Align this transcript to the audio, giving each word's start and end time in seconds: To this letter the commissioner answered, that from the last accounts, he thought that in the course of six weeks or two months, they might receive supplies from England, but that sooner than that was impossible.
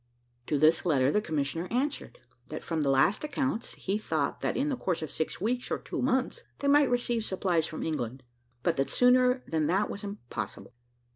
To 0.47 0.57
this 0.57 0.83
letter 0.83 1.11
the 1.11 1.21
commissioner 1.21 1.67
answered, 1.69 2.17
that 2.47 2.63
from 2.63 2.81
the 2.81 2.89
last 2.89 3.23
accounts, 3.23 3.75
he 3.75 3.99
thought 3.99 4.41
that 4.41 4.57
in 4.57 4.69
the 4.69 4.75
course 4.75 5.03
of 5.03 5.11
six 5.11 5.39
weeks 5.39 5.69
or 5.69 5.77
two 5.77 6.01
months, 6.01 6.43
they 6.57 6.67
might 6.67 6.89
receive 6.89 7.23
supplies 7.23 7.67
from 7.67 7.83
England, 7.83 8.23
but 8.63 8.77
that 8.77 8.89
sooner 8.89 9.43
than 9.45 9.67
that 9.67 9.91
was 9.91 10.03
impossible. 10.03 10.73